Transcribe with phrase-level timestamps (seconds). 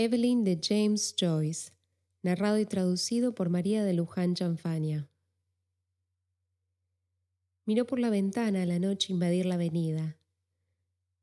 [0.00, 1.72] Evelyn de James Joyce,
[2.22, 5.10] narrado y traducido por María de Luján Chanfania.
[7.66, 10.16] Miró por la ventana a la noche invadir la avenida.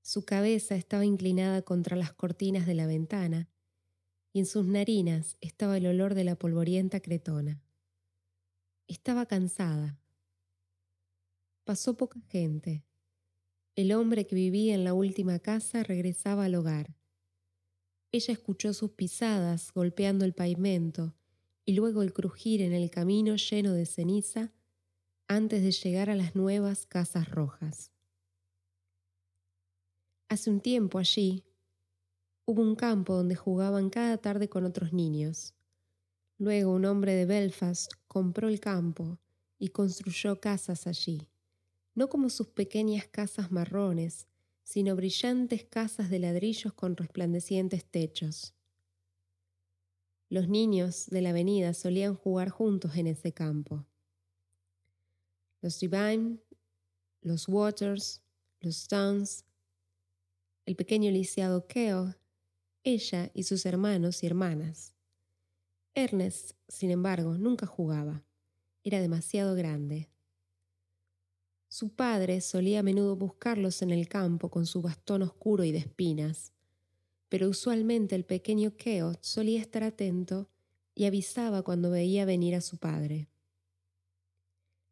[0.01, 3.49] Su cabeza estaba inclinada contra las cortinas de la ventana
[4.33, 7.63] y en sus narinas estaba el olor de la polvorienta cretona.
[8.89, 10.01] Estaba cansada.
[11.63, 12.83] Pasó poca gente.
[13.77, 16.93] El hombre que vivía en la última casa regresaba al hogar.
[18.15, 21.13] Ella escuchó sus pisadas golpeando el pavimento
[21.65, 24.53] y luego el crujir en el camino lleno de ceniza
[25.27, 27.91] antes de llegar a las nuevas casas rojas.
[30.29, 31.43] Hace un tiempo allí
[32.45, 35.53] hubo un campo donde jugaban cada tarde con otros niños.
[36.37, 39.19] Luego un hombre de Belfast compró el campo
[39.59, 41.27] y construyó casas allí,
[41.95, 44.29] no como sus pequeñas casas marrones,
[44.65, 48.55] sino brillantes casas de ladrillos con resplandecientes techos.
[50.27, 53.85] Los niños de la avenida solían jugar juntos en ese campo.
[55.61, 56.39] Los Divine,
[57.21, 58.23] los Waters,
[58.59, 59.45] los Stones,
[60.65, 62.15] el pequeño lisiado Keo,
[62.83, 64.95] ella y sus hermanos y hermanas.
[65.93, 68.25] Ernest, sin embargo, nunca jugaba.
[68.83, 70.09] Era demasiado grande.
[71.77, 75.79] Su padre solía a menudo buscarlos en el campo con su bastón oscuro y de
[75.79, 76.53] espinas,
[77.27, 80.49] pero usualmente el pequeño Keo solía estar atento
[80.93, 83.27] y avisaba cuando veía venir a su padre.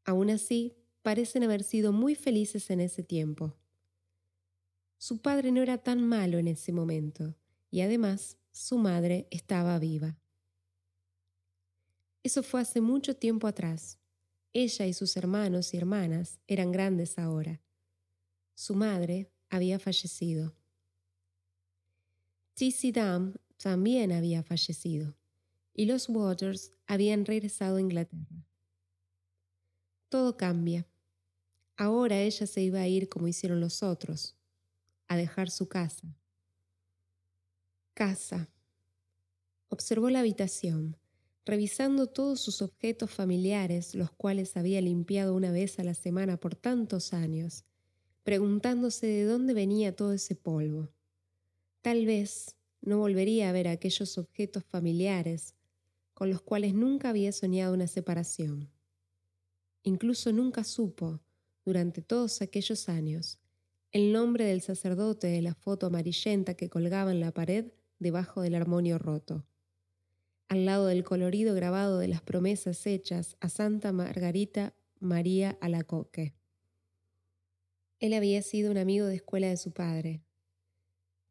[0.04, 3.56] Aún así, parecen haber sido muy felices en ese tiempo.
[4.98, 7.34] Su padre no era tan malo en ese momento,
[7.72, 10.18] y además su madre estaba viva.
[12.24, 14.03] Eso fue hace mucho tiempo atrás.
[14.54, 17.60] Ella y sus hermanos y hermanas eran grandes ahora.
[18.54, 20.56] Su madre había fallecido.
[22.54, 25.16] Tissy Dam también había fallecido
[25.74, 28.48] y los Waters habían regresado a Inglaterra.
[30.10, 30.88] Todo cambia.
[31.76, 34.36] Ahora ella se iba a ir como hicieron los otros,
[35.08, 36.16] a dejar su casa.
[37.96, 38.50] Casa.
[39.70, 40.98] Observó la habitación
[41.46, 46.56] revisando todos sus objetos familiares, los cuales había limpiado una vez a la semana por
[46.56, 47.66] tantos años,
[48.24, 50.90] preguntándose de dónde venía todo ese polvo.
[51.82, 55.56] Tal vez no volvería a ver aquellos objetos familiares
[56.14, 58.70] con los cuales nunca había soñado una separación.
[59.84, 61.22] Incluso nunca supo,
[61.66, 63.40] durante todos aquellos años,
[63.92, 68.56] el nombre del sacerdote de la foto amarillenta que colgaba en la pared debajo del
[68.56, 69.46] armonio roto
[70.54, 76.36] al lado del colorido grabado de las promesas hechas a Santa Margarita María Alacoque.
[78.00, 80.22] Él había sido un amigo de escuela de su padre.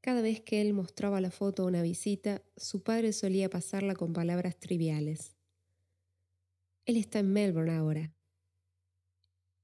[0.01, 4.13] Cada vez que él mostraba la foto a una visita, su padre solía pasarla con
[4.13, 5.37] palabras triviales.
[6.85, 8.13] Él está en Melbourne ahora.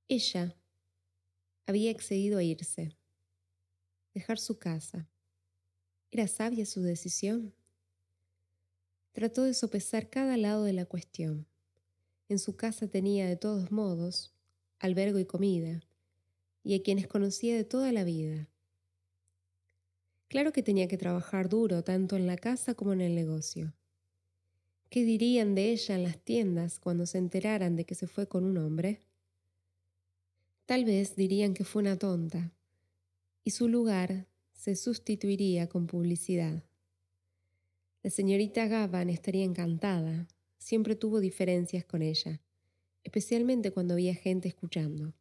[0.06, 0.56] Ella
[1.66, 2.96] había accedido a irse,
[4.14, 5.10] dejar su casa.
[6.12, 7.57] ¿Era sabia su decisión?
[9.18, 11.48] Trató de sopesar cada lado de la cuestión.
[12.28, 14.32] En su casa tenía de todos modos
[14.78, 15.82] albergo y comida,
[16.62, 18.48] y a quienes conocía de toda la vida.
[20.28, 23.74] Claro que tenía que trabajar duro tanto en la casa como en el negocio.
[24.88, 28.44] ¿Qué dirían de ella en las tiendas cuando se enteraran de que se fue con
[28.44, 29.00] un hombre?
[30.64, 32.52] Tal vez dirían que fue una tonta,
[33.42, 36.67] y su lugar se sustituiría con publicidad.
[38.08, 40.26] La señorita Gavan estaría encantada.
[40.56, 42.40] Siempre tuvo diferencias con ella,
[43.04, 45.12] especialmente cuando había gente escuchando.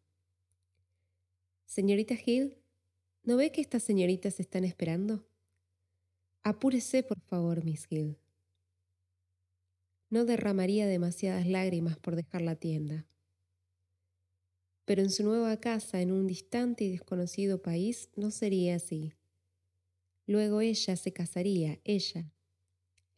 [1.66, 2.56] Señorita Hill,
[3.24, 5.28] ¿no ve que estas señoritas están esperando?
[6.44, 8.18] Apúrese, por favor, Miss Hill.
[10.09, 13.06] No derramaría demasiadas lágrimas por dejar la tienda.
[14.86, 19.12] Pero en su nueva casa, en un distante y desconocido país, no sería así.
[20.26, 22.32] Luego ella se casaría, ella,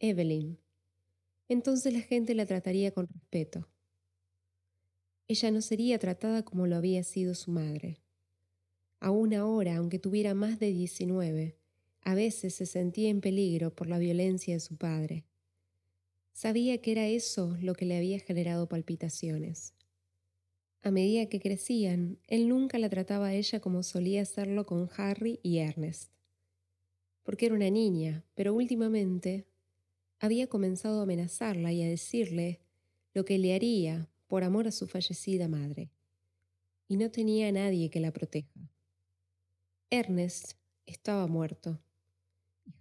[0.00, 0.58] Evelyn.
[1.48, 3.68] Entonces la gente la trataría con respeto.
[5.28, 8.00] Ella no sería tratada como lo había sido su madre.
[8.98, 11.56] Aún ahora, aunque tuviera más de 19,
[12.02, 15.26] a veces se sentía en peligro por la violencia de su padre.
[16.32, 19.74] Sabía que era eso lo que le había generado palpitaciones.
[20.82, 25.40] A medida que crecían, él nunca la trataba a ella como solía hacerlo con Harry
[25.42, 26.10] y Ernest.
[27.22, 29.49] Porque era una niña, pero últimamente
[30.20, 32.60] había comenzado a amenazarla y a decirle
[33.12, 35.90] lo que le haría por amor a su fallecida madre.
[36.86, 38.70] Y no tenía a nadie que la proteja.
[39.90, 40.52] Ernest
[40.86, 41.80] estaba muerto,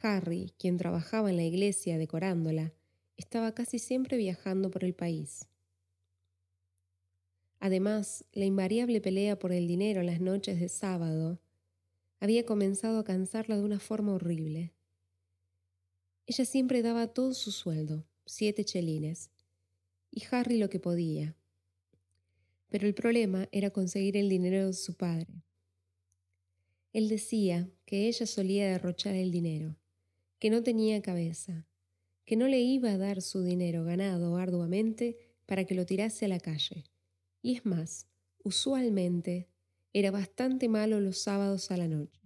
[0.02, 2.74] Harry, quien trabajaba en la iglesia decorándola,
[3.18, 5.48] estaba casi siempre viajando por el país.
[7.60, 11.42] Además, la invariable pelea por el dinero en las noches de sábado
[12.22, 14.74] había comenzado a cansarla de una forma horrible.
[16.30, 19.32] Ella siempre daba todo su sueldo, siete chelines,
[20.12, 21.36] y Harry lo que podía.
[22.70, 25.42] Pero el problema era conseguir el dinero de su padre.
[26.94, 29.76] Él decía que ella solía derrochar el dinero,
[30.38, 31.66] que no tenía cabeza,
[32.26, 35.18] que no le iba a dar su dinero ganado arduamente
[35.48, 36.84] para que lo tirase a la calle
[37.42, 38.06] y es más,
[38.44, 39.50] usualmente
[39.94, 42.22] era bastante malo los sábados a la noche.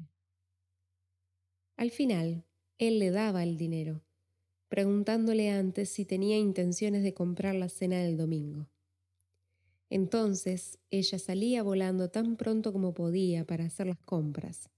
[1.77, 2.43] Al final,
[2.77, 4.03] él le daba el dinero,
[4.67, 8.67] preguntándole antes si tenía intenciones de comprar la cena del domingo.
[9.89, 14.71] Entonces ella salía volando tan pronto como podía para hacer las compras,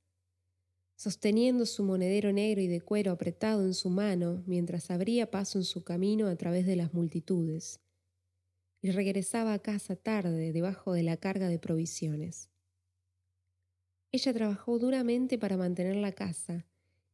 [0.98, 5.64] sosteniendo su monedero negro y de cuero apretado en su mano mientras abría paso en
[5.64, 7.80] su camino a través de las multitudes,
[8.82, 12.50] y regresaba a casa tarde debajo de la carga de provisiones.
[14.12, 16.66] Ella trabajó duramente para mantener la casa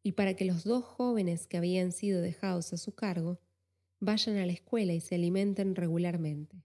[0.03, 3.39] y para que los dos jóvenes que habían sido dejados a su cargo
[3.99, 6.63] vayan a la escuela y se alimenten regularmente.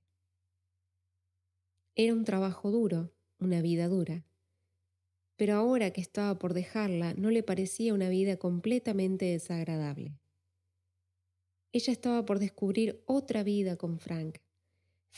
[1.95, 4.25] Era un trabajo duro, una vida dura,
[5.37, 10.19] pero ahora que estaba por dejarla no le parecía una vida completamente desagradable.
[11.73, 14.39] Ella estaba por descubrir otra vida con Frank,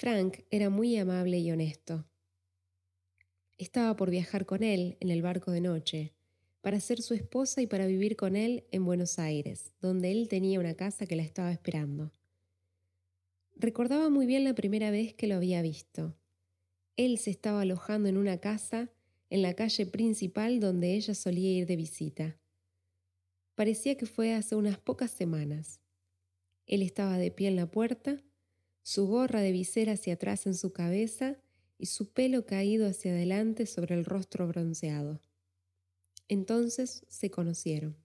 [0.00, 2.06] Frank era muy amable y honesto.
[3.56, 6.14] Estaba por viajar con él en el barco de noche,
[6.60, 10.60] para ser su esposa y para vivir con él en Buenos Aires, donde él tenía
[10.60, 12.12] una casa que la estaba esperando.
[13.56, 16.16] Recordaba muy bien la primera vez que lo había visto.
[16.96, 18.90] Él se estaba alojando en una casa
[19.30, 22.38] en la calle principal donde ella solía ir de visita.
[23.54, 25.80] Parecía que fue hace unas pocas semanas.
[26.66, 28.22] Él estaba de pie en la puerta,
[28.82, 31.36] su gorra de visera hacia atrás en su cabeza
[31.78, 35.20] y su pelo caído hacia adelante sobre el rostro bronceado.
[36.28, 37.96] Entonces se conocieron.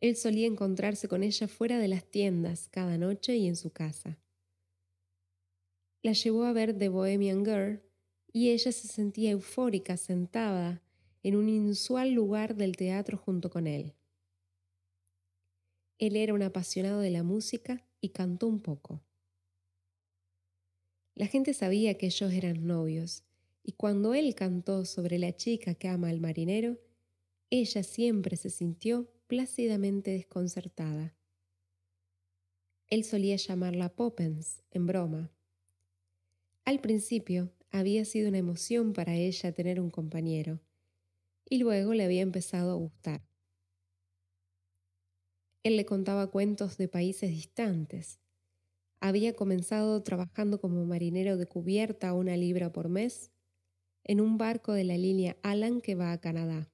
[0.00, 4.18] Él solía encontrarse con ella fuera de las tiendas cada noche y en su casa.
[6.02, 7.82] La llevó a ver The Bohemian Girl
[8.32, 10.82] y ella se sentía eufórica sentada
[11.22, 13.94] en un inusual lugar del teatro junto con él.
[15.98, 19.02] Él era un apasionado de la música y cantó un poco.
[21.14, 23.24] La gente sabía que ellos eran novios,
[23.62, 26.78] y cuando él cantó sobre la chica que ama al marinero,
[27.50, 31.14] ella siempre se sintió plácidamente desconcertada.
[32.88, 35.30] Él solía llamarla Poppens, en broma.
[36.64, 40.60] Al principio había sido una emoción para ella tener un compañero,
[41.48, 43.22] y luego le había empezado a gustar.
[45.62, 48.20] Él le contaba cuentos de países distantes,
[49.00, 53.30] había comenzado trabajando como marinero de cubierta a una libra por mes
[54.04, 56.72] en un barco de la línea Alan que va a Canadá.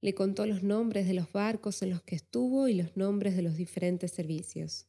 [0.00, 3.42] Le contó los nombres de los barcos en los que estuvo y los nombres de
[3.42, 4.88] los diferentes servicios.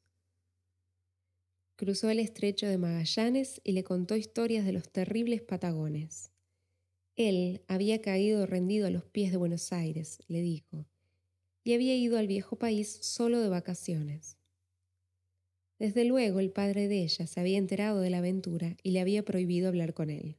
[1.75, 6.31] Cruzó el estrecho de Magallanes y le contó historias de los terribles Patagones.
[7.16, 10.88] Él había caído rendido a los pies de Buenos Aires, le dijo,
[11.63, 14.38] y había ido al viejo país solo de vacaciones.
[15.84, 19.25] Desde luego el padre de ella se había enterado de la aventura y le había
[19.25, 20.38] prohibido hablar con él.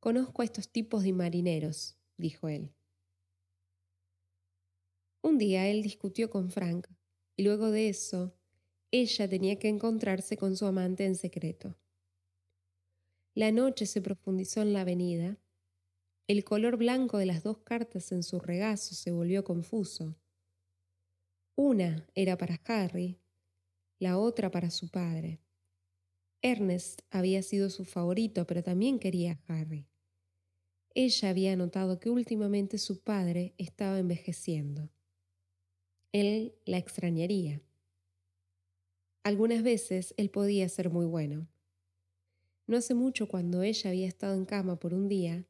[0.00, 2.74] Conozco a estos tipos de marineros, dijo él.
[5.22, 6.88] Un día él discutió con Frank
[7.36, 8.34] y luego de eso
[8.90, 11.78] ella tenía que encontrarse con su amante en secreto.
[13.32, 15.38] La noche se profundizó en la avenida.
[16.26, 20.16] El color blanco de las dos cartas en su regazo se volvió confuso.
[21.54, 23.20] Una era para Harry
[23.98, 25.40] la otra para su padre.
[26.42, 29.86] Ernest había sido su favorito, pero también quería a Harry.
[30.94, 34.90] Ella había notado que últimamente su padre estaba envejeciendo.
[36.12, 37.62] Él la extrañaría.
[39.24, 41.48] Algunas veces él podía ser muy bueno.
[42.66, 45.46] No hace mucho cuando ella había estado en cama por un día,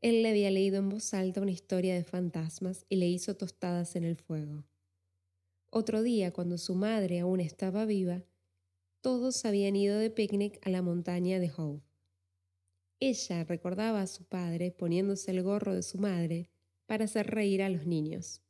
[0.00, 3.94] él le había leído en voz alta una historia de fantasmas y le hizo tostadas
[3.94, 4.64] en el fuego.
[5.74, 8.22] Otro día, cuando su madre aún estaba viva,
[9.00, 11.80] todos habían ido de picnic a la montaña de Hove.
[13.00, 16.50] Ella recordaba a su padre poniéndose el gorro de su madre
[16.84, 18.42] para hacer reír a los niños.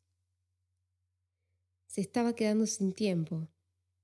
[1.86, 3.46] Se estaba quedando sin tiempo,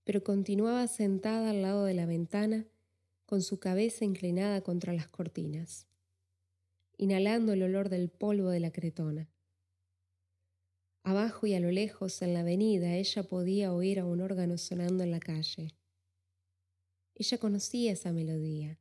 [0.04, 2.68] pero continuaba sentada al lado de la ventana
[3.26, 5.88] con su cabeza inclinada contra las cortinas,
[6.98, 9.28] inhalando el olor del polvo de la cretona.
[11.02, 15.04] Abajo y a lo lejos, en la avenida, ella podía oír a un órgano sonando
[15.04, 15.74] en la calle.
[17.14, 18.78] Ella conocía esa melodía.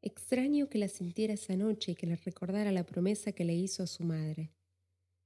[0.00, 3.82] Extraño que la sintiera esa noche y que le recordara la promesa que le hizo
[3.82, 4.52] a su madre.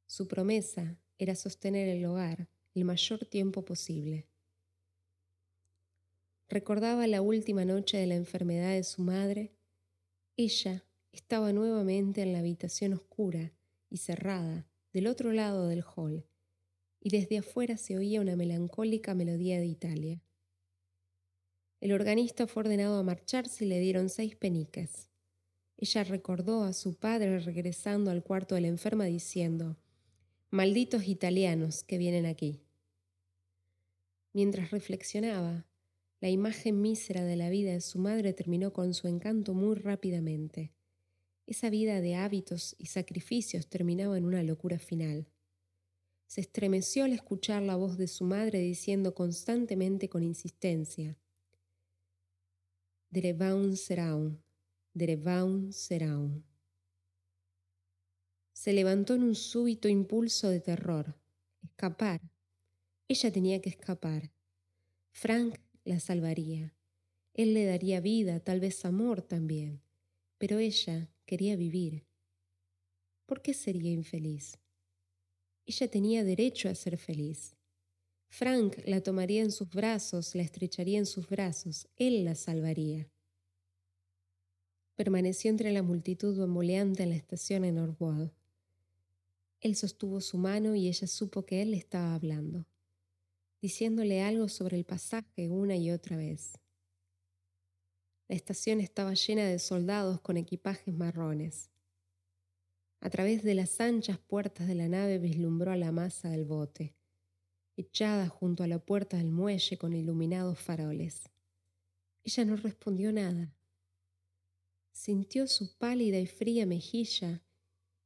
[0.07, 4.27] Su promesa era sostener el hogar el mayor tiempo posible.
[6.49, 9.53] Recordaba la última noche de la enfermedad de su madre.
[10.37, 13.53] Ella estaba nuevamente en la habitación oscura
[13.91, 16.27] y cerrada del otro lado del hall,
[17.01, 20.23] y desde afuera se oía una melancólica melodía de Italia.
[21.81, 25.09] El organista fue ordenado a marcharse y le dieron seis peniques.
[25.77, 29.77] Ella recordó a su padre regresando al cuarto de la enferma diciendo,
[30.51, 32.61] Malditos italianos que vienen aquí.
[34.33, 35.67] Mientras reflexionaba,
[36.21, 40.73] la imagen mísera de la vida de su madre terminó con su encanto muy rápidamente.
[41.47, 45.27] Esa vida de hábitos y sacrificios terminaba en una locura final.
[46.27, 51.19] Se estremeció al escuchar la voz de su madre diciendo constantemente con insistencia,
[53.11, 54.43] Derevaun Seraun,
[54.95, 56.47] Derevaun Seraun.
[58.55, 61.15] Se levantó en un súbito impulso de terror.
[61.63, 62.23] Escapar.
[63.09, 64.33] Ella tenía que escapar.
[65.11, 66.75] Frank la salvaría.
[67.35, 69.83] Él le daría vida, tal vez amor también.
[70.39, 72.05] Pero ella quería vivir.
[73.25, 74.59] ¿Por qué sería infeliz?
[75.65, 77.57] Ella tenía derecho a ser feliz.
[78.29, 83.11] Frank la tomaría en sus brazos, la estrecharía en sus brazos, él la salvaría.
[84.95, 88.29] Permaneció entre la multitud bamboleante en la estación en Norwood.
[89.61, 92.67] Él sostuvo su mano y ella supo que él le estaba hablando,
[93.63, 96.59] diciéndole algo sobre el pasaje una y otra vez.
[98.33, 101.71] La estación estaba llena de soldados con equipajes marrones.
[103.01, 106.97] A través de las anchas puertas de la nave vislumbró a la masa del bote,
[107.77, 111.29] echada junto a la puerta del muelle con iluminados faroles.
[112.25, 113.55] Ella no respondió nada.
[114.93, 117.45] Sintió su pálida y fría mejilla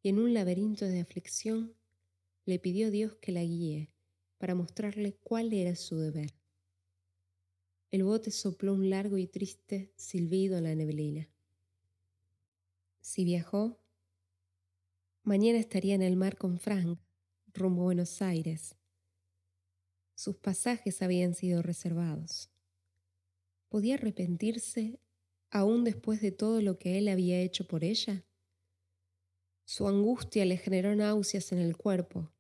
[0.03, 1.77] y en un laberinto de aflicción
[2.47, 3.93] le pidió a Dios que la guíe
[4.39, 6.35] para mostrarle cuál era su deber.
[7.91, 11.31] El bote sopló un largo y triste silbido en la neblina.
[13.01, 13.79] Si viajó,
[15.23, 16.99] mañana estaría en el mar con Frank,
[17.55, 18.75] rumbo a Buenos Aires.
[20.17, 22.51] Sus pasajes habían sido reservados.
[23.69, 24.99] ¿Podía arrepentirse
[25.51, 28.25] aún después de todo lo que él había hecho por ella?
[29.65, 32.33] Su angustia le generó náuseas en el cuerpo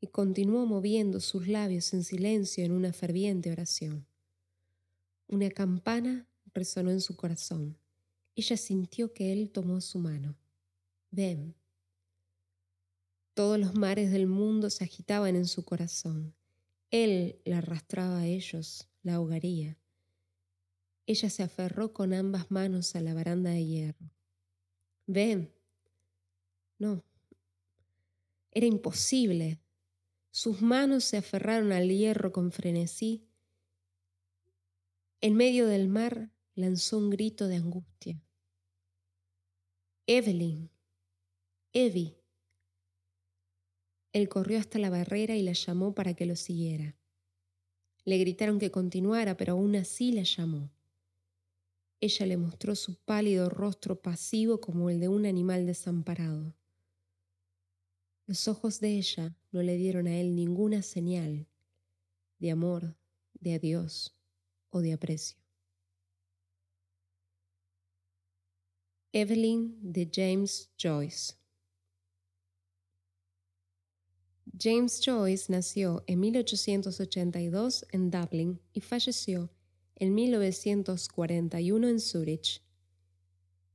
[0.00, 4.06] y continuó moviendo sus labios en silencio en una ferviente oración.
[5.28, 7.78] Una campana resonó en su corazón.
[8.34, 10.36] Ella sintió que él tomó su mano.
[11.10, 11.54] Ven.
[13.34, 16.34] Todos los mares del mundo se agitaban en su corazón.
[16.90, 19.78] Él la arrastraba a ellos, la ahogaría.
[21.06, 24.10] Ella se aferró con ambas manos a la baranda de hierro.
[25.06, 25.52] Ven.
[26.78, 27.02] No.
[28.50, 29.60] Era imposible.
[30.30, 33.26] Sus manos se aferraron al hierro con frenesí
[35.24, 38.20] en medio del mar lanzó un grito de angustia.
[40.08, 40.68] Evelyn,
[41.72, 42.20] Evie.
[44.12, 46.96] Él corrió hasta la barrera y la llamó para que lo siguiera.
[48.04, 50.72] Le gritaron que continuara, pero aún así la llamó.
[52.00, 56.56] Ella le mostró su pálido rostro pasivo como el de un animal desamparado.
[58.26, 61.46] Los ojos de ella no le dieron a él ninguna señal
[62.40, 62.96] de amor,
[63.34, 64.16] de adiós
[64.72, 65.38] o de aprecio.
[69.12, 71.34] Evelyn de James Joyce
[74.58, 79.50] James Joyce nació en 1882 en Dublín y falleció
[79.96, 82.62] en 1941 en Zúrich.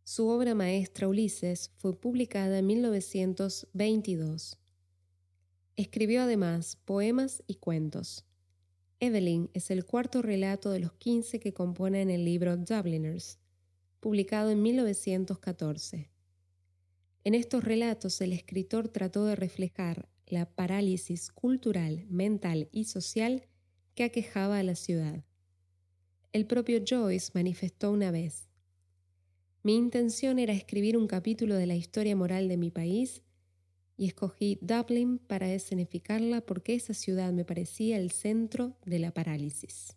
[0.03, 4.57] Su obra maestra Ulises fue publicada en 1922.
[5.75, 8.23] Escribió además poemas y cuentos.
[8.99, 13.39] Evelyn es el cuarto relato de los 15 que componen el libro Dubliners,
[13.99, 16.09] publicado en 1914.
[17.23, 23.47] En estos relatos el escritor trató de reflejar la parálisis cultural, mental y social
[23.93, 25.23] que aquejaba a la ciudad.
[26.33, 28.47] El propio Joyce manifestó una vez,
[29.67, 33.21] mi intención era escribir un capítulo de la historia moral de mi país
[33.97, 39.96] y escogí Dublin para escenificarla porque esa ciudad me parecía el centro de la parálisis.